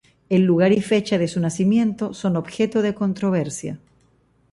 El 0.29 0.45
lugar 0.45 0.71
y 0.73 0.81
fecha 0.81 1.19
de 1.19 1.27
su 1.27 1.39
nacimiento 1.39 2.15
son 2.15 2.35
objeto 2.35 2.81
de 2.81 2.95
controversia. 2.95 3.77